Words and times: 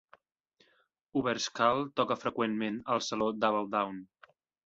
Uberschall 1.21 1.83
toca 2.01 2.17
freqüentment 2.23 2.81
al 2.95 3.05
Saló 3.09 3.31
Double-Down. 3.45 4.01